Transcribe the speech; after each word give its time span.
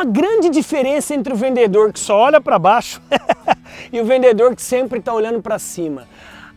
uma 0.00 0.04
grande 0.06 0.48
diferença 0.48 1.14
entre 1.14 1.30
o 1.30 1.36
vendedor 1.36 1.92
que 1.92 2.00
só 2.00 2.16
olha 2.16 2.40
para 2.40 2.58
baixo 2.58 3.02
e 3.92 4.00
o 4.00 4.04
vendedor 4.06 4.56
que 4.56 4.62
sempre 4.62 4.98
está 4.98 5.12
olhando 5.12 5.42
para 5.42 5.58
cima. 5.58 6.08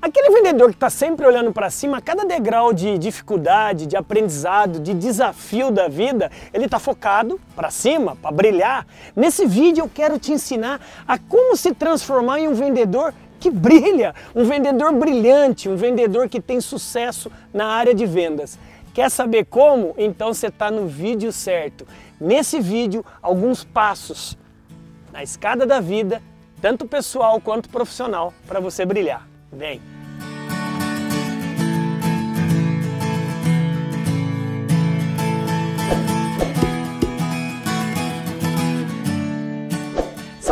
Aquele 0.01 0.29
vendedor 0.29 0.69
que 0.69 0.77
está 0.77 0.89
sempre 0.89 1.25
olhando 1.25 1.51
para 1.51 1.69
cima, 1.69 1.97
a 1.97 2.01
cada 2.01 2.23
degrau 2.23 2.71
de 2.71 2.97
dificuldade, 2.97 3.85
de 3.85 3.97
aprendizado, 3.97 4.79
de 4.79 4.93
desafio 4.93 5.71
da 5.71 5.89
vida, 5.89 6.31
ele 6.53 6.65
está 6.65 6.79
focado 6.79 7.37
para 7.53 7.69
cima, 7.69 8.15
para 8.15 8.31
brilhar. 8.31 8.87
Nesse 9.13 9.45
vídeo 9.45 9.83
eu 9.83 9.91
quero 9.93 10.17
te 10.17 10.31
ensinar 10.31 10.79
a 11.05 11.17
como 11.17 11.57
se 11.57 11.73
transformar 11.73 12.39
em 12.39 12.47
um 12.47 12.53
vendedor 12.53 13.13
que 13.41 13.49
brilha, 13.49 14.15
um 14.33 14.45
vendedor 14.45 14.93
brilhante, 14.93 15.67
um 15.67 15.75
vendedor 15.75 16.29
que 16.29 16.39
tem 16.39 16.61
sucesso 16.61 17.29
na 17.53 17.65
área 17.65 17.93
de 17.93 18.05
vendas. 18.05 18.57
Quer 18.93 19.09
saber 19.09 19.45
como? 19.45 19.95
Então 19.97 20.33
você 20.33 20.47
está 20.47 20.69
no 20.69 20.87
vídeo 20.87 21.31
certo. 21.31 21.87
Nesse 22.21 22.59
vídeo, 22.59 23.03
alguns 23.21 23.63
passos 23.63 24.37
na 25.11 25.23
escada 25.23 25.65
da 25.65 25.79
vida, 25.79 26.21
tanto 26.61 26.87
pessoal 26.87 27.41
quanto 27.41 27.69
profissional, 27.69 28.33
para 28.47 28.59
você 28.59 28.85
brilhar. 28.85 29.27
Vem! 29.51 29.92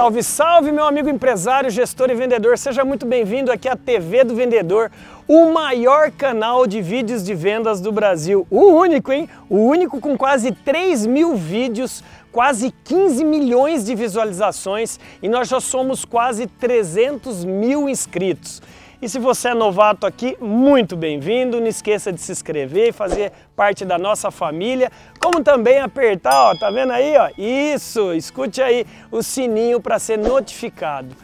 Salve, 0.02 0.24
salve, 0.24 0.72
meu 0.72 0.86
amigo 0.86 1.08
empresário, 1.10 1.70
gestor 1.70 2.10
e 2.10 2.16
vendedor. 2.16 2.58
Seja 2.58 2.84
muito 2.84 3.06
bem-vindo 3.06 3.52
aqui 3.52 3.70
à 3.70 3.76
TV 3.76 4.24
do 4.24 4.34
Vendedor, 4.34 4.90
o 5.28 5.54
maior 5.54 6.10
canal 6.10 6.66
de 6.66 6.82
vídeos 6.82 7.24
de 7.24 7.36
vendas 7.36 7.80
do 7.80 7.92
Brasil. 7.92 8.48
O 8.50 8.62
único, 8.62 9.12
hein? 9.12 9.30
O 9.48 9.58
único 9.58 10.00
com 10.00 10.18
quase 10.18 10.54
3 10.54 11.06
mil 11.06 11.36
vídeos, 11.36 12.04
quase 12.32 12.74
15 12.84 13.24
milhões 13.24 13.86
de 13.86 13.94
visualizações 13.94 15.00
e 15.22 15.30
nós 15.30 15.48
já 15.48 15.60
somos 15.60 16.04
quase 16.04 16.48
300 16.48 17.46
mil 17.46 17.88
inscritos. 17.88 18.60
E 19.02 19.10
se 19.10 19.18
você 19.18 19.48
é 19.48 19.54
novato 19.56 20.06
aqui, 20.06 20.38
muito 20.40 20.96
bem-vindo. 20.96 21.60
Não 21.60 21.66
esqueça 21.66 22.14
de 22.14 22.22
se 22.22 22.32
inscrever 22.32 22.90
e 22.90 22.92
fazer 22.92 23.32
parte 23.56 23.84
da 23.84 23.98
nossa 23.98 24.30
família, 24.30 24.92
como 25.20 25.44
também 25.44 25.80
apertar, 25.80 26.52
ó, 26.52 26.56
tá 26.56 26.70
vendo 26.70 26.94
aí, 26.94 27.18
ó? 27.18 27.32
Isso, 27.36 28.14
escute 28.14 28.62
aí 28.62 28.86
o 29.12 29.24
sininho 29.24 29.82
para 29.82 29.98
ser 29.98 30.20
notificado. 30.20 31.16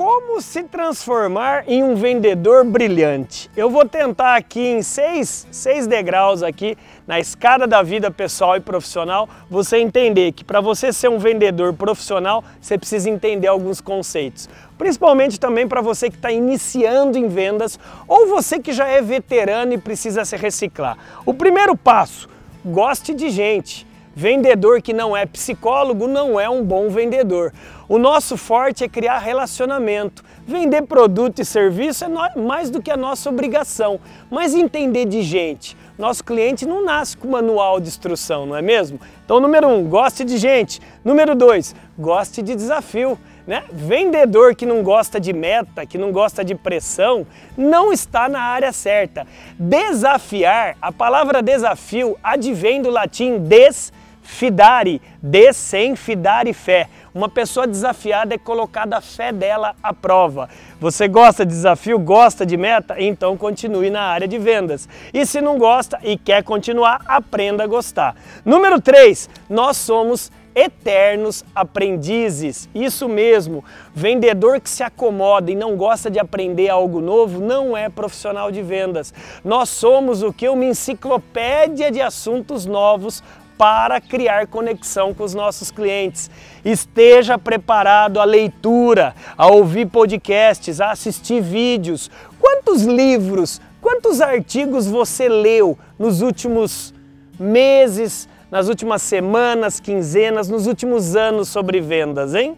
Como 0.00 0.40
se 0.40 0.62
transformar 0.62 1.64
em 1.68 1.84
um 1.84 1.94
vendedor 1.94 2.64
brilhante? 2.64 3.50
Eu 3.54 3.68
vou 3.68 3.86
tentar 3.86 4.34
aqui 4.34 4.58
em 4.58 4.80
seis, 4.80 5.46
seis 5.50 5.86
degraus 5.86 6.42
aqui 6.42 6.74
na 7.06 7.20
escada 7.20 7.66
da 7.66 7.82
vida 7.82 8.10
pessoal 8.10 8.56
e 8.56 8.60
profissional, 8.60 9.28
você 9.50 9.76
entender 9.76 10.32
que 10.32 10.42
para 10.42 10.58
você 10.58 10.90
ser 10.90 11.10
um 11.10 11.18
vendedor 11.18 11.74
profissional, 11.74 12.42
você 12.58 12.78
precisa 12.78 13.10
entender 13.10 13.46
alguns 13.46 13.82
conceitos. 13.82 14.48
Principalmente 14.78 15.38
também 15.38 15.68
para 15.68 15.82
você 15.82 16.08
que 16.08 16.16
está 16.16 16.32
iniciando 16.32 17.18
em 17.18 17.28
vendas 17.28 17.78
ou 18.08 18.26
você 18.26 18.58
que 18.58 18.72
já 18.72 18.88
é 18.88 19.02
veterano 19.02 19.74
e 19.74 19.78
precisa 19.78 20.24
se 20.24 20.34
reciclar. 20.34 20.96
O 21.26 21.34
primeiro 21.34 21.76
passo, 21.76 22.26
goste 22.64 23.12
de 23.12 23.28
gente. 23.28 23.89
Vendedor 24.20 24.82
que 24.82 24.92
não 24.92 25.16
é 25.16 25.24
psicólogo 25.24 26.06
não 26.06 26.38
é 26.38 26.46
um 26.46 26.62
bom 26.62 26.90
vendedor. 26.90 27.54
O 27.88 27.96
nosso 27.96 28.36
forte 28.36 28.84
é 28.84 28.88
criar 28.88 29.16
relacionamento. 29.16 30.22
Vender 30.46 30.82
produto 30.82 31.38
e 31.38 31.44
serviço 31.44 32.04
é 32.04 32.38
mais 32.38 32.68
do 32.68 32.82
que 32.82 32.90
a 32.90 32.98
nossa 32.98 33.30
obrigação, 33.30 33.98
mas 34.30 34.54
entender 34.54 35.06
de 35.06 35.22
gente. 35.22 35.74
Nosso 35.96 36.22
cliente 36.22 36.66
não 36.66 36.84
nasce 36.84 37.16
com 37.16 37.28
manual 37.28 37.80
de 37.80 37.88
instrução, 37.88 38.44
não 38.44 38.54
é 38.54 38.60
mesmo? 38.60 39.00
Então, 39.24 39.40
número 39.40 39.66
um, 39.66 39.88
goste 39.88 40.22
de 40.22 40.36
gente. 40.36 40.82
Número 41.02 41.34
dois, 41.34 41.74
goste 41.98 42.42
de 42.42 42.54
desafio. 42.54 43.18
Né? 43.46 43.64
Vendedor 43.72 44.54
que 44.54 44.66
não 44.66 44.82
gosta 44.82 45.18
de 45.18 45.32
meta, 45.32 45.86
que 45.86 45.96
não 45.96 46.12
gosta 46.12 46.44
de 46.44 46.54
pressão, 46.54 47.26
não 47.56 47.90
está 47.90 48.28
na 48.28 48.42
área 48.42 48.70
certa. 48.70 49.26
Desafiar, 49.58 50.76
a 50.80 50.92
palavra 50.92 51.40
desafio 51.40 52.18
advém 52.22 52.82
do 52.82 52.90
latim 52.90 53.38
des 53.38 53.90
Fidare, 54.30 55.02
de 55.20 55.52
sem 55.52 55.96
fidare 55.96 56.54
fé. 56.54 56.88
Uma 57.12 57.28
pessoa 57.28 57.66
desafiada 57.66 58.32
é 58.32 58.38
colocada 58.38 58.96
a 58.96 59.00
fé 59.00 59.32
dela 59.32 59.74
à 59.82 59.92
prova. 59.92 60.48
Você 60.78 61.08
gosta 61.08 61.44
de 61.44 61.50
desafio, 61.50 61.98
gosta 61.98 62.46
de 62.46 62.56
meta? 62.56 62.94
Então 62.96 63.36
continue 63.36 63.90
na 63.90 64.02
área 64.02 64.28
de 64.28 64.38
vendas. 64.38 64.88
E 65.12 65.26
se 65.26 65.40
não 65.40 65.58
gosta 65.58 65.98
e 66.04 66.16
quer 66.16 66.44
continuar, 66.44 67.02
aprenda 67.06 67.64
a 67.64 67.66
gostar. 67.66 68.14
Número 68.44 68.80
3, 68.80 69.28
nós 69.48 69.76
somos 69.76 70.30
eternos 70.54 71.44
aprendizes. 71.54 72.68
Isso 72.74 73.08
mesmo, 73.08 73.64
vendedor 73.94 74.60
que 74.60 74.68
se 74.68 74.82
acomoda 74.82 75.50
e 75.50 75.54
não 75.54 75.76
gosta 75.76 76.10
de 76.10 76.18
aprender 76.18 76.68
algo 76.68 77.00
novo 77.00 77.40
não 77.40 77.76
é 77.76 77.88
profissional 77.88 78.50
de 78.50 78.62
vendas. 78.62 79.12
Nós 79.44 79.68
somos 79.68 80.22
o 80.22 80.32
que? 80.32 80.48
Uma 80.48 80.64
enciclopédia 80.64 81.90
de 81.90 82.00
assuntos 82.00 82.66
novos 82.66 83.22
para 83.60 84.00
criar 84.00 84.46
conexão 84.46 85.12
com 85.12 85.22
os 85.22 85.34
nossos 85.34 85.70
clientes. 85.70 86.30
Esteja 86.64 87.36
preparado 87.36 88.18
à 88.18 88.24
leitura, 88.24 89.14
a 89.36 89.48
ouvir 89.48 89.84
podcasts, 89.84 90.80
a 90.80 90.92
assistir 90.92 91.42
vídeos. 91.42 92.10
Quantos 92.40 92.84
livros, 92.84 93.60
quantos 93.78 94.22
artigos 94.22 94.86
você 94.86 95.28
leu 95.28 95.78
nos 95.98 96.22
últimos 96.22 96.94
meses, 97.38 98.26
nas 98.50 98.66
últimas 98.66 99.02
semanas, 99.02 99.78
quinzenas, 99.78 100.48
nos 100.48 100.66
últimos 100.66 101.14
anos 101.14 101.50
sobre 101.50 101.82
vendas, 101.82 102.34
hein? 102.34 102.56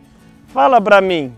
Fala 0.55 0.81
para 0.81 1.01
mim. 1.01 1.35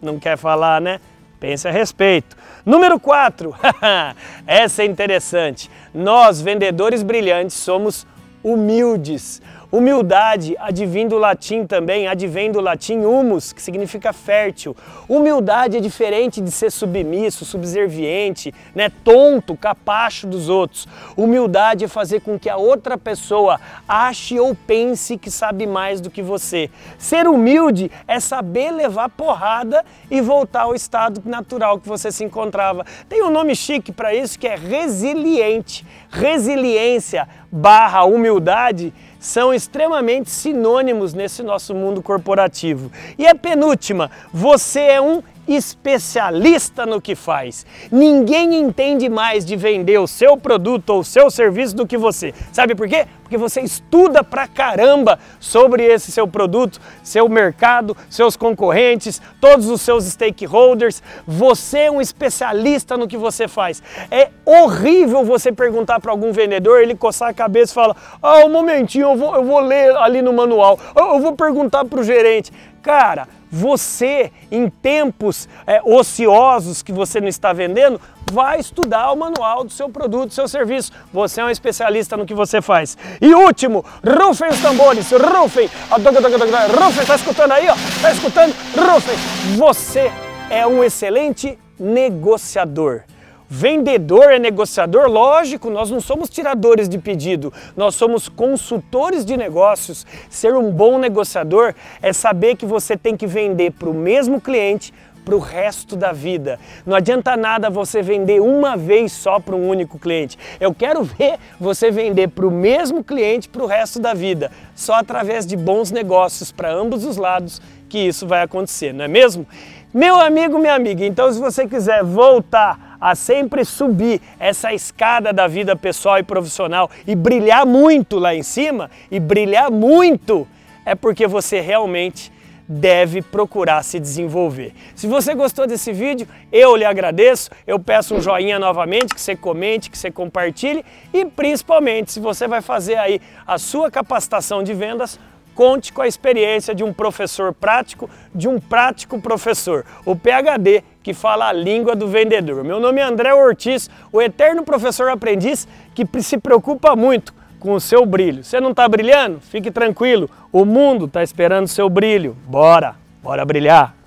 Não 0.00 0.18
quer 0.18 0.38
falar, 0.38 0.80
né? 0.80 0.98
Pense 1.38 1.68
a 1.68 1.70
respeito. 1.70 2.34
Número 2.64 2.98
4. 2.98 3.54
Essa 4.46 4.82
é 4.82 4.86
interessante. 4.86 5.70
Nós, 5.92 6.40
vendedores 6.40 7.02
brilhantes, 7.02 7.54
somos 7.54 8.06
humildes. 8.44 9.40
Humildade 9.72 10.54
advém 10.60 11.08
do 11.08 11.18
latim 11.18 11.66
também, 11.66 12.06
advém 12.06 12.52
do 12.52 12.60
latim 12.60 13.00
humus, 13.00 13.52
que 13.52 13.60
significa 13.60 14.12
fértil. 14.12 14.76
Humildade 15.08 15.78
é 15.78 15.80
diferente 15.80 16.40
de 16.40 16.52
ser 16.52 16.70
submisso, 16.70 17.44
subserviente, 17.44 18.54
né, 18.72 18.88
tonto, 19.02 19.56
capacho 19.56 20.28
dos 20.28 20.48
outros. 20.48 20.86
Humildade 21.16 21.86
é 21.86 21.88
fazer 21.88 22.20
com 22.20 22.38
que 22.38 22.48
a 22.48 22.56
outra 22.56 22.96
pessoa 22.96 23.58
ache 23.88 24.38
ou 24.38 24.54
pense 24.54 25.18
que 25.18 25.28
sabe 25.28 25.66
mais 25.66 26.00
do 26.00 26.08
que 26.08 26.22
você. 26.22 26.70
Ser 26.96 27.26
humilde 27.26 27.90
é 28.06 28.20
saber 28.20 28.70
levar 28.70 29.08
porrada 29.08 29.84
e 30.08 30.20
voltar 30.20 30.62
ao 30.62 30.74
estado 30.76 31.20
natural 31.24 31.80
que 31.80 31.88
você 31.88 32.12
se 32.12 32.22
encontrava. 32.22 32.86
Tem 33.08 33.24
um 33.24 33.30
nome 33.30 33.56
chique 33.56 33.90
para 33.90 34.14
isso 34.14 34.38
que 34.38 34.46
é 34.46 34.54
resiliente. 34.54 35.84
Resiliência 36.10 37.26
barra 37.56 38.02
humildade 38.02 38.92
são 39.20 39.54
extremamente 39.54 40.28
sinônimos 40.28 41.14
nesse 41.14 41.40
nosso 41.40 41.72
mundo 41.72 42.02
corporativo. 42.02 42.90
E 43.16 43.28
a 43.28 43.34
penúltima, 43.34 44.10
você 44.32 44.80
é 44.80 45.00
um 45.00 45.22
especialista 45.46 46.86
no 46.86 47.00
que 47.00 47.14
faz. 47.14 47.66
Ninguém 47.90 48.54
entende 48.54 49.08
mais 49.08 49.44
de 49.44 49.56
vender 49.56 49.98
o 49.98 50.06
seu 50.06 50.36
produto 50.36 50.90
ou 50.90 51.00
o 51.00 51.04
seu 51.04 51.30
serviço 51.30 51.76
do 51.76 51.86
que 51.86 51.96
você. 51.96 52.32
Sabe 52.52 52.74
por 52.74 52.88
quê? 52.88 53.06
Porque 53.22 53.38
você 53.38 53.62
estuda 53.62 54.22
pra 54.22 54.46
caramba 54.46 55.18
sobre 55.40 55.82
esse 55.82 56.12
seu 56.12 56.28
produto, 56.28 56.80
seu 57.02 57.28
mercado, 57.28 57.96
seus 58.10 58.36
concorrentes, 58.36 59.20
todos 59.40 59.68
os 59.68 59.80
seus 59.80 60.04
stakeholders. 60.04 61.02
Você 61.26 61.80
é 61.80 61.90
um 61.90 62.00
especialista 62.00 62.96
no 62.96 63.08
que 63.08 63.16
você 63.16 63.48
faz. 63.48 63.82
É 64.10 64.30
horrível 64.44 65.24
você 65.24 65.50
perguntar 65.50 66.00
para 66.00 66.10
algum 66.10 66.32
vendedor, 66.32 66.80
ele 66.80 66.94
coçar 66.94 67.30
a 67.30 67.34
cabeça 67.34 67.72
e 67.72 67.74
falar: 67.74 67.96
"Ah, 68.22 68.44
um 68.44 68.50
momentinho, 68.50 69.08
eu 69.08 69.16
vou, 69.16 69.34
eu 69.34 69.44
vou 69.44 69.60
ler 69.60 69.96
ali 69.96 70.20
no 70.20 70.32
manual. 70.32 70.78
Eu 70.94 71.20
vou 71.20 71.34
perguntar 71.34 71.84
para 71.84 72.00
o 72.00 72.04
gerente". 72.04 72.52
Cara, 72.82 73.26
você, 73.54 74.32
em 74.50 74.68
tempos 74.68 75.48
é, 75.64 75.80
ociosos 75.84 76.82
que 76.82 76.92
você 76.92 77.20
não 77.20 77.28
está 77.28 77.52
vendendo, 77.52 78.00
vai 78.32 78.58
estudar 78.58 79.12
o 79.12 79.16
manual 79.16 79.62
do 79.62 79.70
seu 79.70 79.88
produto, 79.88 80.28
do 80.28 80.34
seu 80.34 80.48
serviço. 80.48 80.90
Você 81.12 81.40
é 81.40 81.44
um 81.44 81.50
especialista 81.50 82.16
no 82.16 82.26
que 82.26 82.34
você 82.34 82.60
faz. 82.60 82.98
E 83.20 83.32
último, 83.32 83.84
rufem 84.04 84.48
os 84.48 84.60
tambores, 84.60 85.08
rufem. 85.12 85.70
Rufem, 85.88 87.02
está 87.02 87.14
escutando 87.14 87.52
aí? 87.52 87.66
Está 87.66 88.10
escutando? 88.10 88.54
Rufem. 88.76 89.16
Você 89.56 90.10
é 90.50 90.66
um 90.66 90.82
excelente 90.82 91.56
negociador. 91.78 93.02
Vendedor 93.48 94.32
é 94.32 94.38
negociador? 94.38 95.08
Lógico, 95.08 95.70
nós 95.70 95.90
não 95.90 96.00
somos 96.00 96.30
tiradores 96.30 96.88
de 96.88 96.98
pedido, 96.98 97.52
nós 97.76 97.94
somos 97.94 98.28
consultores 98.28 99.24
de 99.24 99.36
negócios. 99.36 100.06
Ser 100.30 100.54
um 100.54 100.70
bom 100.70 100.98
negociador 100.98 101.74
é 102.00 102.12
saber 102.12 102.56
que 102.56 102.64
você 102.64 102.96
tem 102.96 103.16
que 103.16 103.26
vender 103.26 103.72
para 103.72 103.88
o 103.88 103.94
mesmo 103.94 104.40
cliente 104.40 104.92
para 105.24 105.34
o 105.34 105.38
resto 105.38 105.96
da 105.96 106.12
vida. 106.12 106.58
Não 106.84 106.94
adianta 106.94 107.36
nada 107.36 107.70
você 107.70 108.02
vender 108.02 108.40
uma 108.40 108.76
vez 108.76 109.12
só 109.12 109.40
para 109.40 109.56
um 109.56 109.68
único 109.68 109.98
cliente. 109.98 110.38
Eu 110.60 110.74
quero 110.74 111.02
ver 111.02 111.38
você 111.58 111.90
vender 111.90 112.28
para 112.28 112.46
o 112.46 112.50
mesmo 112.50 113.02
cliente 113.02 113.48
para 113.48 113.62
o 113.62 113.66
resto 113.66 113.98
da 113.98 114.12
vida. 114.12 114.50
Só 114.74 114.94
através 114.94 115.46
de 115.46 115.56
bons 115.56 115.90
negócios 115.90 116.52
para 116.52 116.70
ambos 116.70 117.04
os 117.04 117.16
lados 117.16 117.60
que 117.88 117.98
isso 117.98 118.26
vai 118.26 118.42
acontecer, 118.42 118.92
não 118.92 119.04
é 119.04 119.08
mesmo? 119.08 119.46
Meu 119.92 120.16
amigo, 120.20 120.58
minha 120.58 120.74
amiga, 120.74 121.06
então 121.06 121.32
se 121.32 121.38
você 121.38 121.66
quiser 121.68 122.02
voltar 122.02 122.83
a 123.04 123.14
sempre 123.14 123.66
subir 123.66 124.18
essa 124.40 124.72
escada 124.72 125.30
da 125.30 125.46
vida 125.46 125.76
pessoal 125.76 126.18
e 126.18 126.22
profissional 126.22 126.90
e 127.06 127.14
brilhar 127.14 127.66
muito 127.66 128.18
lá 128.18 128.34
em 128.34 128.42
cima, 128.42 128.90
e 129.10 129.20
brilhar 129.20 129.70
muito, 129.70 130.48
é 130.86 130.94
porque 130.94 131.26
você 131.26 131.60
realmente 131.60 132.32
deve 132.66 133.20
procurar 133.20 133.82
se 133.82 134.00
desenvolver. 134.00 134.72
Se 134.94 135.06
você 135.06 135.34
gostou 135.34 135.66
desse 135.66 135.92
vídeo, 135.92 136.26
eu 136.50 136.74
lhe 136.74 136.84
agradeço, 136.86 137.50
eu 137.66 137.78
peço 137.78 138.14
um 138.14 138.22
joinha 138.22 138.58
novamente, 138.58 139.14
que 139.14 139.20
você 139.20 139.36
comente, 139.36 139.90
que 139.90 139.98
você 139.98 140.10
compartilhe 140.10 140.82
e 141.12 141.26
principalmente 141.26 142.10
se 142.10 142.20
você 142.20 142.48
vai 142.48 142.62
fazer 142.62 142.96
aí 142.96 143.20
a 143.46 143.58
sua 143.58 143.90
capacitação 143.90 144.62
de 144.62 144.72
vendas, 144.72 145.20
conte 145.54 145.92
com 145.92 146.00
a 146.00 146.08
experiência 146.08 146.74
de 146.74 146.82
um 146.82 146.90
professor 146.90 147.52
prático, 147.52 148.08
de 148.34 148.48
um 148.48 148.58
prático 148.58 149.20
professor, 149.20 149.84
o 150.06 150.16
PhD 150.16 150.82
que 151.04 151.12
fala 151.12 151.48
a 151.48 151.52
língua 151.52 151.94
do 151.94 152.08
vendedor. 152.08 152.64
Meu 152.64 152.80
nome 152.80 152.98
é 152.98 153.04
André 153.04 153.32
Ortiz, 153.34 153.90
o 154.10 154.22
eterno 154.22 154.64
professor 154.64 155.10
aprendiz 155.10 155.68
que 155.94 156.06
se 156.22 156.38
preocupa 156.38 156.96
muito 156.96 157.34
com 157.60 157.74
o 157.74 157.80
seu 157.80 158.06
brilho. 158.06 158.42
Você 158.42 158.58
não 158.58 158.70
está 158.70 158.88
brilhando? 158.88 159.38
Fique 159.38 159.70
tranquilo, 159.70 160.30
o 160.50 160.64
mundo 160.64 161.04
está 161.04 161.22
esperando 161.22 161.66
o 161.66 161.68
seu 161.68 161.90
brilho. 161.90 162.34
Bora, 162.46 162.96
bora 163.22 163.44
brilhar! 163.44 164.03